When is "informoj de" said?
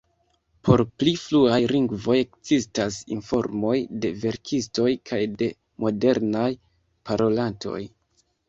3.17-4.13